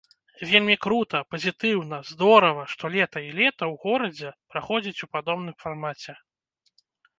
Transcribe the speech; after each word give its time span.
Вельмі 0.51 0.75
крута, 0.85 1.19
пазітыўна, 1.33 1.99
здорава, 2.13 2.63
што 2.73 2.91
лета 2.95 3.19
і 3.27 3.29
лета 3.41 3.63
ў 3.71 3.83
горадзе 3.85 4.29
праходзіць 4.55 5.03
у 5.07 5.11
падобным 5.15 5.55
фармаце. 5.63 6.19